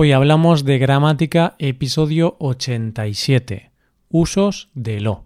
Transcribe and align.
Hoy 0.00 0.12
hablamos 0.12 0.64
de 0.64 0.78
gramática 0.78 1.56
episodio 1.58 2.36
87, 2.38 3.72
usos 4.10 4.70
de 4.72 5.00
lo. 5.00 5.24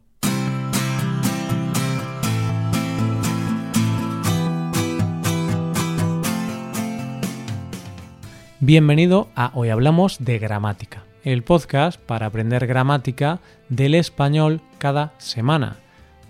Bienvenido 8.60 9.28
a 9.36 9.50
Hoy 9.52 9.68
Hablamos 9.68 10.24
de 10.24 10.38
Gramática, 10.38 11.04
el 11.22 11.42
podcast 11.42 12.00
para 12.00 12.24
aprender 12.24 12.66
gramática 12.66 13.40
del 13.68 13.94
español 13.94 14.62
cada 14.78 15.12
semana. 15.18 15.76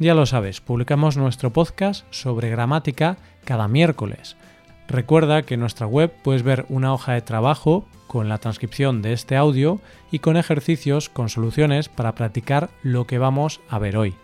Ya 0.00 0.14
lo 0.14 0.26
sabes, 0.26 0.60
publicamos 0.60 1.16
nuestro 1.16 1.52
podcast 1.52 2.04
sobre 2.10 2.50
gramática 2.50 3.18
cada 3.44 3.68
miércoles. 3.68 4.36
Recuerda 4.88 5.42
que 5.42 5.54
en 5.54 5.60
nuestra 5.60 5.86
web 5.86 6.12
puedes 6.24 6.42
ver 6.42 6.66
una 6.68 6.92
hoja 6.92 7.12
de 7.12 7.22
trabajo 7.22 7.86
con 8.12 8.28
la 8.28 8.36
transcripción 8.36 9.00
de 9.00 9.14
este 9.14 9.36
audio 9.36 9.80
y 10.10 10.18
con 10.18 10.36
ejercicios 10.36 11.08
con 11.08 11.30
soluciones 11.30 11.88
para 11.88 12.14
practicar 12.14 12.68
lo 12.82 13.06
que 13.06 13.16
vamos 13.16 13.62
a 13.70 13.78
ver 13.78 13.96
hoy. 13.96 14.14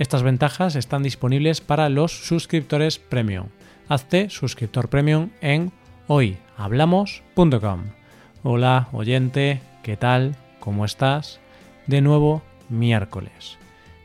Estas 0.00 0.24
ventajas 0.24 0.74
están 0.74 1.04
disponibles 1.04 1.60
para 1.60 1.88
los 1.90 2.26
suscriptores 2.26 2.98
premium. 2.98 3.46
Hazte 3.88 4.30
suscriptor 4.30 4.88
premium 4.88 5.30
en 5.40 5.70
hoyhablamos.com. 6.08 7.84
Hola, 8.42 8.88
oyente, 8.90 9.60
¿qué 9.84 9.96
tal? 9.96 10.34
¿Cómo 10.58 10.84
estás? 10.84 11.38
De 11.86 12.00
nuevo, 12.00 12.42
miércoles. 12.68 13.58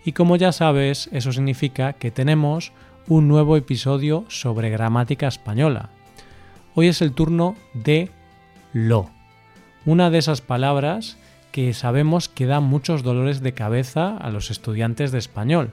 Y 0.04 0.12
como 0.12 0.36
ya 0.36 0.52
sabes, 0.52 1.10
eso 1.12 1.32
significa 1.32 1.94
que 1.94 2.12
tenemos 2.12 2.74
un 3.08 3.28
nuevo 3.28 3.58
episodio 3.58 4.26
sobre 4.28 4.70
gramática 4.70 5.28
española. 5.28 5.90
Hoy 6.76 6.90
es 6.90 7.02
el 7.02 7.14
turno 7.14 7.56
de 7.74 8.12
lo 8.72 9.15
una 9.86 10.10
de 10.10 10.18
esas 10.18 10.42
palabras 10.42 11.18
que 11.52 11.74
sabemos 11.74 12.28
que 12.28 12.48
da 12.48 12.60
muchos 12.60 13.04
dolores 13.04 13.42
de 13.42 13.54
cabeza 13.54 14.18
a 14.18 14.30
los 14.30 14.52
estudiantes 14.52 15.12
de 15.12 15.20
español. 15.20 15.72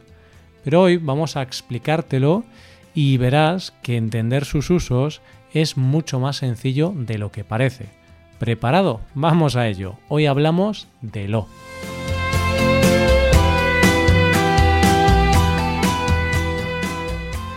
Pero 0.65 0.83
hoy 0.83 0.97
vamos 0.99 1.37
a 1.37 1.43
explicártelo 1.43 2.45
y 2.95 3.17
verás 3.17 3.73
que 3.83 3.97
entender 3.97 4.45
sus 4.45 4.71
usos 4.71 5.23
es 5.53 5.77
mucho 5.77 6.21
más 6.21 6.37
sencillo 6.37 6.93
de 6.95 7.19
lo 7.19 7.33
que 7.33 7.43
parece. 7.43 7.87
¿Preparado? 8.39 9.01
Vamos 9.15 9.57
a 9.57 9.67
ello. 9.69 9.97
Hoy 10.09 10.27
hablamos 10.27 10.89
de 11.01 11.29
lo. 11.29 11.49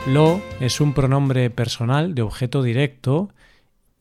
Lo 0.07 0.39
es 0.59 0.81
un 0.81 0.93
pronombre 0.93 1.49
personal 1.49 2.13
de 2.13 2.21
objeto 2.21 2.61
directo 2.61 3.29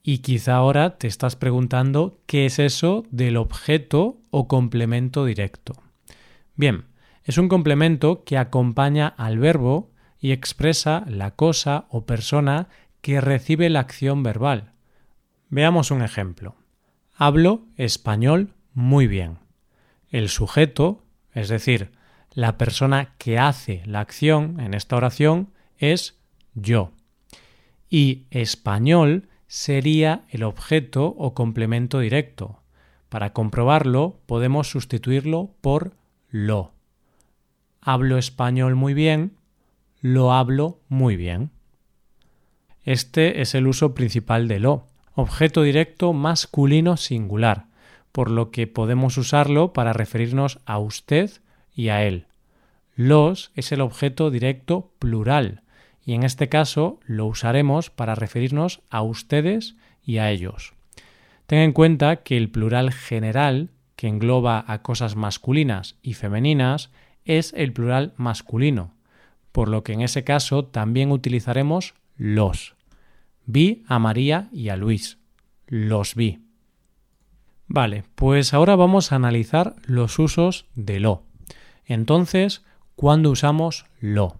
y 0.06 0.18
quizá 0.18 0.56
ahora 0.56 0.98
te 0.98 1.06
estás 1.06 1.34
preguntando 1.34 2.20
qué 2.26 2.44
es 2.44 2.58
eso 2.58 3.04
del 3.10 3.38
objeto 3.38 4.18
o 4.30 4.46
complemento 4.46 5.24
directo. 5.24 5.82
Bien, 6.54 6.84
es 7.24 7.38
un 7.38 7.48
complemento 7.48 8.22
que 8.22 8.36
acompaña 8.36 9.08
al 9.08 9.38
verbo 9.38 9.90
y 10.20 10.32
expresa 10.32 11.04
la 11.08 11.30
cosa 11.30 11.86
o 11.88 12.04
persona 12.04 12.68
que 13.00 13.22
recibe 13.22 13.70
la 13.70 13.80
acción 13.80 14.22
verbal. 14.22 14.72
Veamos 15.48 15.90
un 15.90 16.02
ejemplo. 16.02 16.54
Hablo 17.16 17.62
español 17.76 18.52
muy 18.74 19.06
bien. 19.06 19.38
El 20.10 20.28
sujeto, 20.28 21.02
es 21.32 21.48
decir, 21.48 21.92
la 22.34 22.58
persona 22.58 23.14
que 23.16 23.38
hace 23.38 23.82
la 23.86 24.00
acción 24.00 24.60
en 24.60 24.74
esta 24.74 24.96
oración, 24.96 25.54
es 25.78 26.18
yo. 26.54 26.92
Y 27.88 28.26
español 28.30 29.28
sería 29.54 30.24
el 30.30 30.42
objeto 30.42 31.14
o 31.16 31.32
complemento 31.32 32.00
directo. 32.00 32.58
Para 33.08 33.32
comprobarlo 33.32 34.18
podemos 34.26 34.68
sustituirlo 34.68 35.54
por 35.60 35.92
lo. 36.28 36.72
Hablo 37.80 38.18
español 38.18 38.74
muy 38.74 38.94
bien, 38.94 39.36
lo 40.00 40.32
hablo 40.32 40.80
muy 40.88 41.14
bien. 41.14 41.52
Este 42.82 43.42
es 43.42 43.54
el 43.54 43.68
uso 43.68 43.94
principal 43.94 44.48
de 44.48 44.58
lo, 44.58 44.88
objeto 45.14 45.62
directo 45.62 46.12
masculino 46.12 46.96
singular, 46.96 47.66
por 48.10 48.32
lo 48.32 48.50
que 48.50 48.66
podemos 48.66 49.16
usarlo 49.18 49.72
para 49.72 49.92
referirnos 49.92 50.58
a 50.66 50.80
usted 50.80 51.30
y 51.72 51.90
a 51.90 52.02
él. 52.02 52.26
Los 52.96 53.52
es 53.54 53.70
el 53.70 53.82
objeto 53.82 54.32
directo 54.32 54.90
plural, 54.98 55.62
y 56.04 56.14
en 56.14 56.22
este 56.22 56.48
caso 56.48 57.00
lo 57.06 57.26
usaremos 57.26 57.90
para 57.90 58.14
referirnos 58.14 58.82
a 58.90 59.02
ustedes 59.02 59.76
y 60.04 60.18
a 60.18 60.30
ellos. 60.30 60.74
Ten 61.46 61.60
en 61.60 61.72
cuenta 61.72 62.16
que 62.16 62.36
el 62.36 62.50
plural 62.50 62.92
general, 62.92 63.70
que 63.96 64.08
engloba 64.08 64.64
a 64.66 64.82
cosas 64.82 65.16
masculinas 65.16 65.96
y 66.02 66.14
femeninas, 66.14 66.90
es 67.24 67.52
el 67.56 67.72
plural 67.72 68.12
masculino, 68.16 68.94
por 69.52 69.68
lo 69.68 69.82
que 69.82 69.92
en 69.92 70.02
ese 70.02 70.24
caso 70.24 70.64
también 70.64 71.10
utilizaremos 71.10 71.94
los. 72.16 72.74
Vi 73.46 73.84
a 73.86 73.98
María 73.98 74.48
y 74.52 74.68
a 74.68 74.76
Luis. 74.76 75.18
Los 75.66 76.14
vi. 76.14 76.40
Vale, 77.66 78.04
pues 78.14 78.52
ahora 78.52 78.76
vamos 78.76 79.10
a 79.10 79.16
analizar 79.16 79.76
los 79.86 80.18
usos 80.18 80.66
de 80.74 81.00
lo. 81.00 81.22
Entonces, 81.86 82.64
¿cuándo 82.94 83.30
usamos 83.30 83.86
lo? 84.00 84.38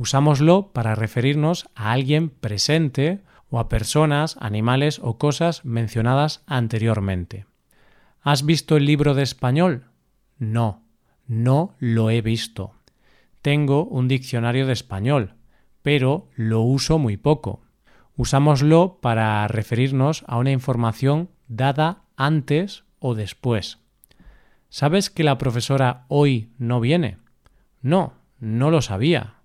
Usámoslo 0.00 0.72
para 0.72 0.94
referirnos 0.94 1.68
a 1.74 1.92
alguien 1.92 2.30
presente 2.30 3.20
o 3.50 3.58
a 3.60 3.68
personas, 3.68 4.38
animales 4.40 4.98
o 4.98 5.18
cosas 5.18 5.62
mencionadas 5.66 6.42
anteriormente. 6.46 7.44
¿Has 8.22 8.46
visto 8.46 8.78
el 8.78 8.86
libro 8.86 9.12
de 9.12 9.22
español? 9.22 9.90
No, 10.38 10.82
no 11.26 11.74
lo 11.80 12.08
he 12.08 12.22
visto. 12.22 12.72
Tengo 13.42 13.84
un 13.84 14.08
diccionario 14.08 14.66
de 14.66 14.72
español, 14.72 15.34
pero 15.82 16.30
lo 16.34 16.62
uso 16.62 16.98
muy 16.98 17.18
poco. 17.18 17.60
Usámoslo 18.16 19.00
para 19.02 19.46
referirnos 19.48 20.24
a 20.26 20.38
una 20.38 20.50
información 20.50 21.28
dada 21.46 22.04
antes 22.16 22.84
o 23.00 23.14
después. 23.14 23.80
¿Sabes 24.70 25.10
que 25.10 25.24
la 25.24 25.36
profesora 25.36 26.06
hoy 26.08 26.48
no 26.56 26.80
viene? 26.80 27.18
No, 27.82 28.14
no 28.38 28.70
lo 28.70 28.80
sabía 28.80 29.39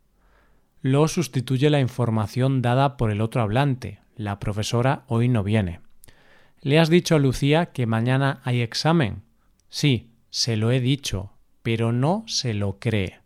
lo 0.85 1.07
sustituye 1.07 1.71
la 1.71 1.79
información 1.79 2.61
dada 2.61 2.95
por 2.95 3.09
el 3.09 3.19
otro 3.19 3.41
hablante. 3.41 4.01
La 4.15 4.37
profesora 4.37 5.03
hoy 5.07 5.29
no 5.29 5.41
viene. 5.41 5.79
¿Le 6.61 6.77
has 6.77 6.91
dicho 6.91 7.15
a 7.15 7.17
Lucía 7.19 7.71
que 7.71 7.87
mañana 7.87 8.39
hay 8.43 8.61
examen? 8.61 9.23
Sí, 9.67 10.11
se 10.29 10.57
lo 10.57 10.69
he 10.69 10.79
dicho, 10.79 11.31
pero 11.63 11.91
no 11.91 12.23
se 12.27 12.53
lo 12.53 12.77
cree. 12.77 13.21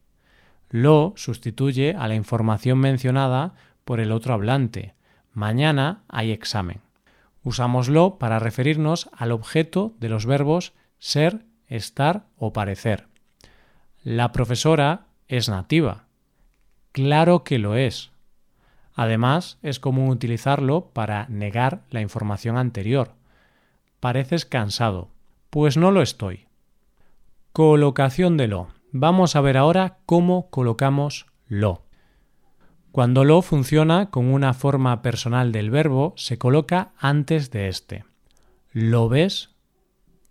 Lo 0.69 1.11
sustituye 1.17 1.95
a 1.99 2.07
la 2.07 2.15
información 2.15 2.77
mencionada 2.77 3.55
por 3.83 3.99
el 3.99 4.13
otro 4.13 4.33
hablante. 4.33 4.95
Mañana 5.33 6.03
hay 6.07 6.31
examen. 6.31 6.79
Usámoslo 7.43 8.19
para 8.19 8.39
referirnos 8.39 9.09
al 9.11 9.33
objeto 9.33 9.97
de 9.99 10.07
los 10.07 10.25
verbos 10.25 10.71
ser, 10.97 11.43
estar 11.67 12.25
o 12.37 12.53
parecer. 12.53 13.07
La 14.01 14.31
profesora 14.31 15.07
es 15.27 15.49
nativa. 15.49 16.05
Claro 16.91 17.43
que 17.43 17.59
lo 17.59 17.75
es. 17.75 18.11
Además, 18.93 19.59
es 19.61 19.79
común 19.79 20.09
utilizarlo 20.09 20.89
para 20.91 21.25
negar 21.29 21.83
la 21.89 22.01
información 22.01 22.57
anterior. 22.57 23.13
Pareces 23.99 24.45
cansado. 24.45 25.09
Pues 25.49 25.77
no 25.77 25.91
lo 25.91 26.01
estoy. 26.01 26.47
Colocación 27.53 28.37
de 28.37 28.47
lo. 28.47 28.67
Vamos 28.91 29.35
a 29.35 29.41
ver 29.41 29.57
ahora 29.57 29.97
cómo 30.05 30.49
colocamos 30.49 31.27
lo. 31.47 31.83
Cuando 32.91 33.23
lo 33.23 33.41
funciona 33.41 34.09
con 34.09 34.25
una 34.25 34.53
forma 34.53 35.01
personal 35.01 35.51
del 35.51 35.69
verbo, 35.69 36.13
se 36.17 36.37
coloca 36.37 36.91
antes 36.97 37.51
de 37.51 37.67
este. 37.67 38.03
¿Lo 38.71 39.09
ves? 39.09 39.51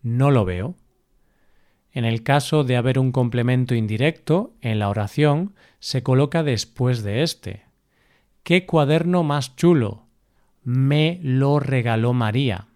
No 0.03 0.31
lo 0.31 0.45
veo. 0.45 0.75
En 1.93 2.05
el 2.05 2.23
caso 2.23 2.65
de 2.65 2.77
haber 2.77 2.99
un 2.99 3.13
complemento 3.13 3.75
indirecto, 3.75 4.53
en 4.61 4.79
la 4.79 4.89
oración 4.89 5.55
se 5.79 6.03
coloca 6.03 6.43
después 6.43 7.03
de 7.03 7.23
este. 7.23 7.65
¡Qué 8.43 8.67
cuaderno 8.67 9.23
más 9.25 9.57
chulo! 9.57 10.07
Me 10.63 11.19
lo 11.23 11.61
regaló 11.61 12.13
María. 12.13 12.69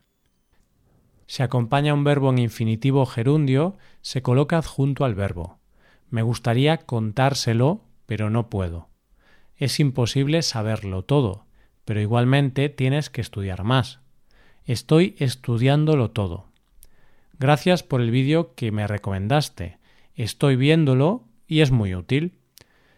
Si 1.26 1.42
acompaña 1.42 1.94
un 1.94 2.04
verbo 2.04 2.30
en 2.30 2.38
infinitivo 2.38 3.06
gerundio, 3.06 3.76
se 4.00 4.22
coloca 4.22 4.58
adjunto 4.58 5.04
al 5.04 5.14
verbo. 5.14 5.58
Me 6.10 6.22
gustaría 6.22 6.78
contárselo, 6.78 7.84
pero 8.06 8.28
no 8.28 8.50
puedo. 8.50 8.88
Es 9.56 9.80
imposible 9.80 10.42
saberlo 10.42 11.04
todo, 11.04 11.46
pero 11.84 12.00
igualmente 12.00 12.68
tienes 12.68 13.08
que 13.08 13.20
estudiar 13.20 13.64
más. 13.64 14.00
Estoy 14.64 15.16
estudiándolo 15.18 16.10
todo. 16.10 16.51
Gracias 17.42 17.82
por 17.82 18.00
el 18.00 18.12
vídeo 18.12 18.54
que 18.54 18.70
me 18.70 18.86
recomendaste. 18.86 19.78
Estoy 20.14 20.54
viéndolo 20.54 21.24
y 21.48 21.62
es 21.62 21.72
muy 21.72 21.92
útil. 21.92 22.38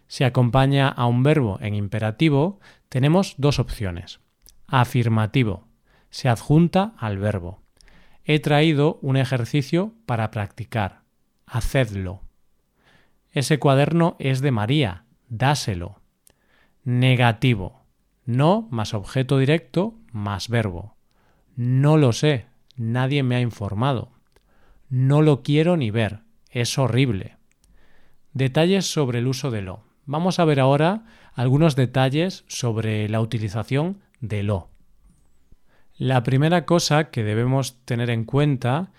Si 0.07 0.23
acompaña 0.23 0.87
a 0.87 1.07
un 1.07 1.23
verbo 1.23 1.59
en 1.63 1.75
imperativo, 1.75 2.61
tenemos 2.91 3.37
dos 3.39 3.59
opciones. 3.59 4.21
Afirmativo. 4.67 5.67
Se 6.11 6.29
adjunta 6.29 6.93
al 6.99 7.17
verbo. 7.17 7.63
he 8.23 8.39
traído 8.39 8.99
un 9.01 9.17
ejercicio 9.17 9.95
para 10.05 10.31
practicar. 10.31 11.05
Hacedlo. 11.47 12.21
Ese 13.31 13.59
cuaderno 13.59 14.15
es 14.19 14.43
de 14.43 14.51
María. 14.51 15.07
Dáselo. 15.31 16.03
Negativo. 16.83 17.87
No 18.27 18.69
más 18.71 18.93
objeto 18.93 19.39
directo 19.39 19.95
más 20.13 20.51
verbo. 20.51 20.99
No 21.57 21.97
lo 21.97 22.13
sé. 22.13 22.45
Nadie 22.77 23.23
me 23.23 23.37
ha 23.37 23.41
informado. 23.41 24.14
No 24.97 25.23
lo 25.23 25.43
quiero 25.43 25.77
ni 25.77 25.91
ver. 25.91 26.21
Es 26.51 26.79
horrible. 26.79 27.37
Detalles 28.33 28.87
sobre 28.87 29.19
el 29.19 29.27
uso 29.27 29.51
de 29.51 29.61
lo. 29.61 29.83
Vamos 30.07 30.39
a 30.39 30.45
ver 30.45 30.61
ahora 30.61 31.05
algunos 31.33 31.75
detalles 31.75 32.45
sobre 32.47 33.09
la 33.09 33.21
utilización 33.21 34.03
de 34.21 34.45
lo. 34.45 34.69
La 35.97 36.23
primera 36.23 36.65
cosa 36.65 37.11
que 37.11 37.25
debemos 37.25 37.85
tener 37.85 38.09
en 38.09 38.25
cuenta 38.25 38.93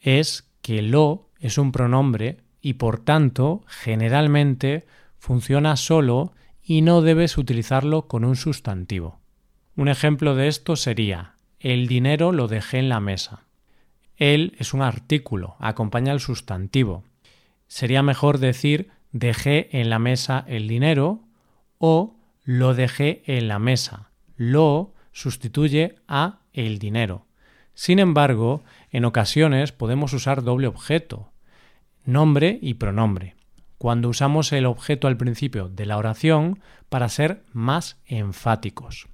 es 0.00 0.50
que 0.62 0.82
lo 0.82 1.30
es 1.38 1.58
un 1.58 1.70
pronombre 1.70 2.38
y 2.60 2.72
por 2.72 2.98
tanto 2.98 3.62
generalmente 3.68 4.84
funciona 5.16 5.76
solo 5.76 6.32
y 6.60 6.82
no 6.82 7.02
debes 7.02 7.38
utilizarlo 7.38 8.08
con 8.08 8.24
un 8.24 8.34
sustantivo. 8.34 9.20
Un 9.76 9.86
ejemplo 9.86 10.34
de 10.34 10.48
esto 10.48 10.74
sería 10.74 11.36
el 11.60 11.86
dinero 11.86 12.32
lo 12.32 12.48
dejé 12.48 12.78
en 12.78 12.88
la 12.88 12.98
mesa. 12.98 13.45
El 14.16 14.54
es 14.58 14.72
un 14.72 14.82
artículo, 14.82 15.56
acompaña 15.58 16.12
al 16.12 16.20
sustantivo. 16.20 17.04
Sería 17.66 18.02
mejor 18.02 18.38
decir 18.38 18.90
dejé 19.12 19.78
en 19.78 19.90
la 19.90 19.98
mesa 19.98 20.44
el 20.46 20.68
dinero 20.68 21.20
o 21.78 22.16
lo 22.44 22.74
dejé 22.74 23.22
en 23.26 23.48
la 23.48 23.58
mesa. 23.58 24.10
Lo 24.36 24.94
sustituye 25.12 25.96
a 26.08 26.40
el 26.52 26.78
dinero. 26.78 27.26
Sin 27.74 27.98
embargo, 27.98 28.62
en 28.90 29.04
ocasiones 29.04 29.72
podemos 29.72 30.12
usar 30.14 30.42
doble 30.42 30.66
objeto, 30.66 31.30
nombre 32.04 32.58
y 32.62 32.74
pronombre, 32.74 33.36
cuando 33.76 34.08
usamos 34.08 34.52
el 34.52 34.64
objeto 34.64 35.08
al 35.08 35.18
principio 35.18 35.68
de 35.68 35.84
la 35.84 35.98
oración 35.98 36.60
para 36.88 37.10
ser 37.10 37.44
más 37.52 38.00
enfáticos. 38.06 39.08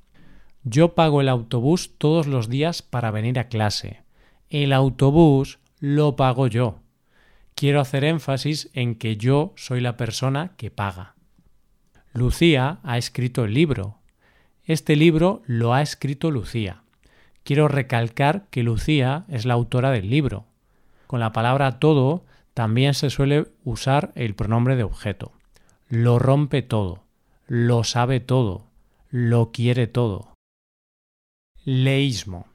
Yo 0.63 0.95
pago 0.95 1.21
el 1.21 1.29
autobús 1.29 1.99
todos 1.99 2.29
los 2.29 2.49
días 2.49 2.83
para 2.83 3.11
venir 3.11 3.41
a 3.41 3.49
clase. 3.49 4.03
El 4.53 4.75
autobús 4.75 5.61
lo 5.81 6.15
pago 6.15 6.47
yo. 6.47 6.83
Quiero 7.55 7.81
hacer 7.81 8.05
énfasis 8.05 8.69
en 8.75 8.97
que 8.97 9.17
yo 9.17 9.55
soy 9.57 9.81
la 9.81 9.97
persona 9.97 10.53
que 10.59 10.71
paga. 10.71 11.15
Lucía 12.13 12.79
ha 12.83 12.99
escrito 12.99 13.45
el 13.45 13.55
libro. 13.55 13.97
Este 14.65 14.95
libro 14.95 15.41
lo 15.47 15.73
ha 15.73 15.81
escrito 15.81 16.31
Lucía. 16.31 16.83
Quiero 17.45 17.67
recalcar 17.67 18.47
que 18.51 18.63
Lucía 18.63 19.25
es 19.29 19.47
la 19.47 19.55
autora 19.55 19.91
del 19.91 20.11
libro. 20.11 20.45
Con 21.07 21.21
la 21.21 21.33
palabra 21.33 21.79
todo 21.79 22.27
también 22.53 22.93
se 22.93 23.09
suele 23.09 23.47
usar 23.65 24.13
el 24.17 24.35
pronombre 24.35 24.77
de 24.77 24.83
objeto. 24.83 25.33
Lo 25.89 26.19
rompe 26.19 26.61
todo, 26.61 27.05
lo 27.47 27.85
sabe 27.85 28.21
todo, 28.21 28.67
lo 29.09 29.51
quiere 29.51 29.87
todo. 29.87 30.35
Leísmo. 31.65 32.52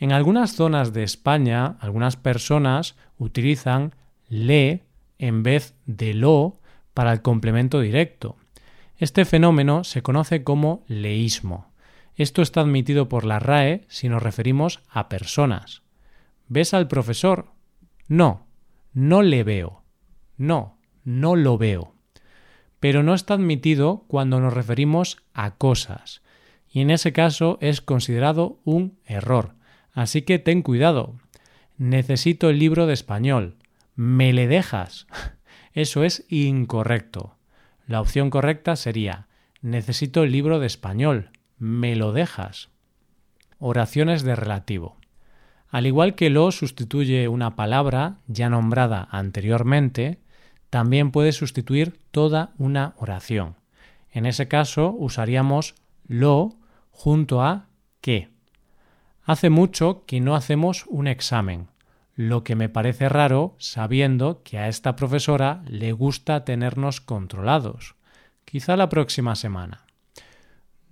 En 0.00 0.12
algunas 0.12 0.54
zonas 0.54 0.94
de 0.94 1.02
España, 1.02 1.76
algunas 1.78 2.16
personas 2.16 2.96
utilizan 3.18 3.94
le 4.30 4.84
en 5.18 5.42
vez 5.42 5.74
de 5.84 6.14
lo 6.14 6.58
para 6.94 7.12
el 7.12 7.20
complemento 7.20 7.80
directo. 7.80 8.36
Este 8.96 9.26
fenómeno 9.26 9.84
se 9.84 10.02
conoce 10.02 10.42
como 10.42 10.84
leísmo. 10.88 11.70
Esto 12.16 12.40
está 12.40 12.62
admitido 12.62 13.10
por 13.10 13.26
la 13.26 13.40
RAE 13.40 13.84
si 13.88 14.08
nos 14.08 14.22
referimos 14.22 14.80
a 14.88 15.10
personas. 15.10 15.82
¿Ves 16.48 16.72
al 16.72 16.88
profesor? 16.88 17.52
No, 18.08 18.46
no 18.94 19.20
le 19.20 19.44
veo. 19.44 19.82
No, 20.38 20.78
no 21.04 21.36
lo 21.36 21.58
veo. 21.58 21.94
Pero 22.80 23.02
no 23.02 23.12
está 23.12 23.34
admitido 23.34 24.04
cuando 24.08 24.40
nos 24.40 24.54
referimos 24.54 25.18
a 25.34 25.56
cosas. 25.56 26.22
Y 26.72 26.80
en 26.80 26.90
ese 26.90 27.12
caso 27.12 27.58
es 27.60 27.82
considerado 27.82 28.60
un 28.64 28.98
error. 29.04 29.59
Así 29.92 30.22
que 30.22 30.38
ten 30.38 30.62
cuidado. 30.62 31.14
Necesito 31.78 32.50
el 32.50 32.58
libro 32.58 32.86
de 32.86 32.94
español. 32.94 33.56
¿Me 33.94 34.32
le 34.32 34.46
dejas? 34.46 35.06
Eso 35.72 36.04
es 36.04 36.24
incorrecto. 36.28 37.36
La 37.86 38.00
opción 38.00 38.30
correcta 38.30 38.76
sería 38.76 39.28
necesito 39.62 40.22
el 40.22 40.32
libro 40.32 40.58
de 40.58 40.66
español. 40.66 41.30
¿Me 41.58 41.96
lo 41.96 42.12
dejas? 42.12 42.70
Oraciones 43.58 44.22
de 44.22 44.36
relativo. 44.36 44.96
Al 45.68 45.86
igual 45.86 46.14
que 46.14 46.30
lo 46.30 46.50
sustituye 46.50 47.28
una 47.28 47.54
palabra 47.56 48.18
ya 48.26 48.48
nombrada 48.48 49.06
anteriormente, 49.10 50.18
también 50.70 51.10
puede 51.10 51.32
sustituir 51.32 51.98
toda 52.10 52.52
una 52.58 52.94
oración. 52.96 53.56
En 54.10 54.26
ese 54.26 54.48
caso 54.48 54.94
usaríamos 54.96 55.74
lo 56.06 56.56
junto 56.90 57.42
a 57.42 57.68
que. 58.00 58.30
Hace 59.24 59.50
mucho 59.50 60.04
que 60.06 60.20
no 60.20 60.34
hacemos 60.34 60.84
un 60.88 61.06
examen 61.06 61.68
lo 62.20 62.44
que 62.44 62.54
me 62.54 62.68
parece 62.68 63.08
raro 63.08 63.56
sabiendo 63.58 64.42
que 64.42 64.58
a 64.58 64.68
esta 64.68 64.94
profesora 64.94 65.62
le 65.66 65.92
gusta 65.92 66.44
tenernos 66.44 67.00
controlados. 67.00 67.94
Quizá 68.44 68.76
la 68.76 68.90
próxima 68.90 69.36
semana. 69.36 69.86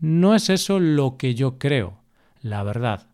No 0.01 0.35
es 0.35 0.49
eso 0.49 0.79
lo 0.81 1.19
que 1.19 1.35
yo 1.35 1.59
creo, 1.59 2.01
la 2.41 2.63
verdad. 2.63 3.09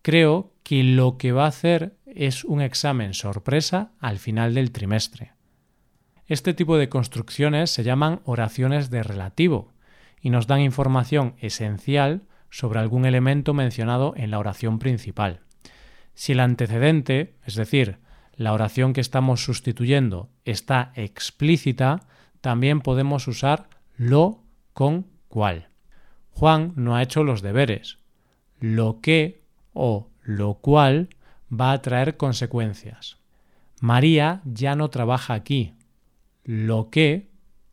Creo 0.00 0.54
que 0.62 0.82
lo 0.82 1.18
que 1.18 1.32
va 1.32 1.44
a 1.44 1.48
hacer 1.48 1.96
es 2.06 2.44
un 2.44 2.62
examen 2.62 3.12
sorpresa 3.12 3.92
al 3.98 4.18
final 4.18 4.54
del 4.54 4.72
trimestre. 4.72 5.32
Este 6.26 6.54
tipo 6.54 6.78
de 6.78 6.88
construcciones 6.88 7.70
se 7.70 7.84
llaman 7.84 8.20
oraciones 8.24 8.88
de 8.88 9.02
relativo 9.02 9.72
y 10.22 10.30
nos 10.30 10.46
dan 10.46 10.60
información 10.60 11.34
esencial 11.38 12.22
sobre 12.50 12.80
algún 12.80 13.04
elemento 13.04 13.54
mencionado 13.54 14.14
en 14.16 14.30
la 14.30 14.38
oración 14.38 14.78
principal. 14.78 15.40
Si 16.14 16.32
el 16.32 16.40
antecedente, 16.40 17.36
es 17.44 17.54
decir, 17.54 17.98
la 18.34 18.52
oración 18.52 18.92
que 18.92 19.00
estamos 19.00 19.44
sustituyendo, 19.44 20.30
está 20.44 20.92
explícita, 20.94 22.00
también 22.40 22.80
podemos 22.80 23.26
usar 23.28 23.68
lo 23.96 24.42
con 24.72 25.06
cual. 25.28 25.68
Juan 26.30 26.72
no 26.76 26.94
ha 26.94 27.02
hecho 27.02 27.24
los 27.24 27.42
deberes. 27.42 27.98
Lo 28.60 29.00
que 29.00 29.42
o 29.72 30.08
lo 30.22 30.54
cual 30.54 31.08
va 31.52 31.72
a 31.72 31.82
traer 31.82 32.16
consecuencias. 32.16 33.18
María 33.80 34.40
ya 34.44 34.76
no 34.76 34.88
trabaja 34.88 35.34
aquí. 35.34 35.74
Lo 36.44 36.90
que 36.90 37.28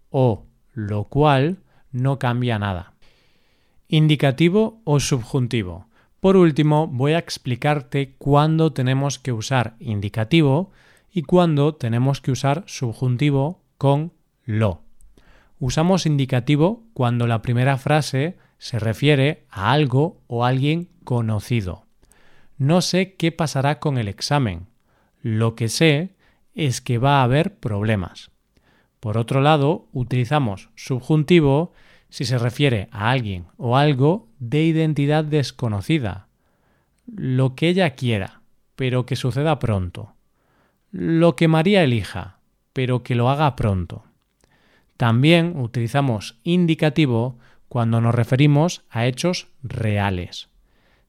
o 0.09 0.47
lo 0.73 1.05
cual 1.05 1.59
no 1.91 2.17
cambia 2.19 2.57
nada. 2.57 2.94
Indicativo 3.87 4.81
o 4.83 4.99
subjuntivo. 4.99 5.87
Por 6.19 6.37
último, 6.37 6.87
voy 6.87 7.13
a 7.13 7.19
explicarte 7.19 8.15
cuándo 8.17 8.73
tenemos 8.73 9.19
que 9.19 9.31
usar 9.31 9.75
indicativo 9.79 10.71
y 11.11 11.21
cuándo 11.21 11.75
tenemos 11.75 12.19
que 12.19 12.31
usar 12.31 12.63
subjuntivo 12.65 13.61
con 13.77 14.11
lo. 14.43 14.81
Usamos 15.59 16.07
indicativo 16.07 16.83
cuando 16.93 17.27
la 17.27 17.43
primera 17.43 17.77
frase 17.77 18.37
se 18.57 18.79
refiere 18.79 19.45
a 19.51 19.71
algo 19.71 20.19
o 20.25 20.45
alguien 20.45 20.89
conocido. 21.03 21.85
No 22.57 22.81
sé 22.81 23.13
qué 23.13 23.31
pasará 23.31 23.79
con 23.79 23.99
el 23.99 24.07
examen. 24.07 24.65
Lo 25.21 25.55
que 25.55 25.69
sé 25.69 26.15
es 26.55 26.81
que 26.81 26.97
va 26.97 27.19
a 27.19 27.23
haber 27.23 27.59
problemas. 27.59 28.31
Por 28.99 29.19
otro 29.19 29.41
lado, 29.41 29.87
utilizamos 29.93 30.69
subjuntivo 30.75 31.73
si 32.15 32.23
se 32.23 32.37
refiere 32.37 32.87
a 32.91 33.11
alguien 33.11 33.47
o 33.57 33.75
algo 33.75 34.29
de 34.39 34.63
identidad 34.63 35.25
desconocida. 35.25 36.29
Lo 37.13 37.55
que 37.55 37.67
ella 37.67 37.89
quiera, 37.89 38.39
pero 38.77 39.05
que 39.05 39.17
suceda 39.17 39.59
pronto. 39.59 40.13
Lo 40.91 41.35
que 41.35 41.49
María 41.49 41.83
elija, 41.83 42.39
pero 42.71 43.03
que 43.03 43.15
lo 43.15 43.29
haga 43.29 43.57
pronto. 43.57 44.05
También 44.95 45.59
utilizamos 45.59 46.39
indicativo 46.45 47.37
cuando 47.67 47.99
nos 47.99 48.15
referimos 48.15 48.85
a 48.89 49.07
hechos 49.07 49.49
reales. 49.61 50.47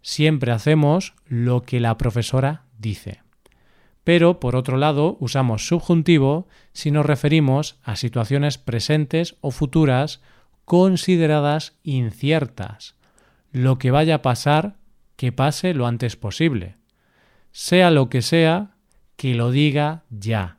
Siempre 0.02 0.50
hacemos 0.50 1.14
lo 1.28 1.62
que 1.62 1.78
la 1.78 1.96
profesora 1.98 2.64
dice. 2.80 3.22
Pero, 4.02 4.40
por 4.40 4.56
otro 4.56 4.76
lado, 4.76 5.18
usamos 5.20 5.68
subjuntivo 5.68 6.48
si 6.72 6.90
nos 6.90 7.06
referimos 7.06 7.78
a 7.84 7.94
situaciones 7.94 8.58
presentes 8.58 9.36
o 9.40 9.52
futuras 9.52 10.20
consideradas 10.66 11.78
inciertas. 11.85 12.96
Lo 13.52 13.78
que 13.78 13.90
vaya 13.90 14.16
a 14.16 14.23
pasar, 14.23 14.76
que 15.16 15.32
pase 15.32 15.73
lo 15.73 15.87
antes 15.87 16.16
posible. 16.16 16.76
Sea 17.52 17.90
lo 17.90 18.11
que 18.11 18.20
sea, 18.20 18.76
que 19.16 19.35
lo 19.35 19.50
diga 19.50 20.02
ya. 20.11 20.58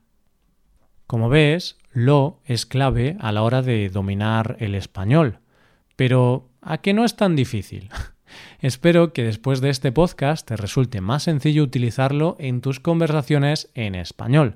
Como 1.05 1.29
ves, 1.29 1.77
lo 1.91 2.39
es 2.45 2.65
clave 2.65 3.17
a 3.19 3.31
la 3.31 3.43
hora 3.43 3.61
de 3.61 3.89
dominar 3.89 4.55
el 4.59 4.75
español. 4.75 5.39
Pero, 5.97 6.49
¿a 6.61 6.79
qué 6.79 6.93
no 6.93 7.03
es 7.03 7.15
tan 7.15 7.35
difícil? 7.35 7.89
Espero 8.59 9.11
que 9.11 9.23
después 9.23 9.59
de 9.59 9.69
este 9.69 9.91
podcast 9.91 10.47
te 10.47 10.55
resulte 10.55 11.01
más 11.01 11.23
sencillo 11.23 11.63
utilizarlo 11.63 12.37
en 12.39 12.61
tus 12.61 12.79
conversaciones 12.79 13.69
en 13.73 13.93
español. 13.93 14.55